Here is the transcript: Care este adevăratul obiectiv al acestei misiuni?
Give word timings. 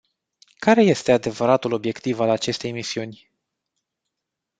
Care 0.59 0.81
este 0.81 1.11
adevăratul 1.11 1.71
obiectiv 1.73 2.19
al 2.19 2.29
acestei 2.29 2.71
misiuni? 2.71 3.31